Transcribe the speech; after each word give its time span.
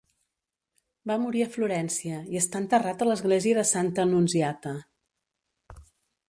Va 1.11 1.17
morir 1.25 1.43
a 1.45 1.49
Florència, 1.55 2.21
i 2.35 2.39
està 2.39 2.61
enterrat 2.63 3.05
a 3.05 3.09
l'església 3.11 3.59
de 3.59 3.67
Santa 3.73 4.07
Annunziata 4.09 4.75